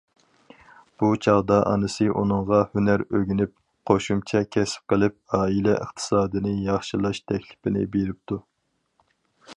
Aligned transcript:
بۇ 1.01 1.09
چاغدا 1.25 1.57
ئانىسى 1.71 2.07
ئۇنىڭغا 2.21 2.61
ھۈنەر 2.71 3.03
ئۆگىنىپ، 3.19 3.53
قوشۇمچە 3.91 4.43
كەسىپ 4.57 4.95
قىلىپ، 4.95 5.37
ئائىلە 5.41 5.77
ئىقتىسادىنى 5.85 6.55
ياخشىلاش 6.71 7.25
تەكلىپىنى 7.33 7.89
بېرىپتۇ. 7.97 8.43